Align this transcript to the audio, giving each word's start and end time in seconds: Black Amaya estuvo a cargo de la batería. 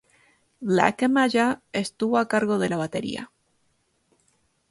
Black 0.67 1.03
Amaya 1.03 1.61
estuvo 1.73 2.17
a 2.17 2.27
cargo 2.27 2.57
de 2.57 2.69
la 2.69 2.77
batería. 2.77 3.29